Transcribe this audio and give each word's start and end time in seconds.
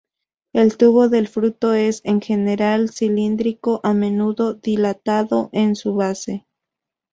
El 0.51 0.77
tubo 0.77 1.09
del 1.09 1.27
fruto 1.27 1.73
es, 1.73 2.01
en 2.05 2.21
general, 2.21 2.89
cilíndrico, 2.89 3.81
a 3.83 3.93
menudo 3.93 4.55
dilatado 4.55 5.51
en 5.53 5.75
su 5.75 5.93
base. 5.93 6.47